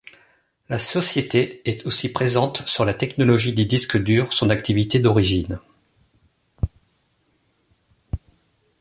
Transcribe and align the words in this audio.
La 0.67 0.79
société 0.79 1.61
est 1.69 1.85
aussi 1.85 2.09
présente 2.11 2.67
sur 2.67 2.85
la 2.85 2.95
technologie 2.95 3.53
des 3.53 3.65
disque 3.65 4.01
durs 4.01 4.33
son 4.33 4.49
activité 4.49 4.99
d'origine. 4.99 5.59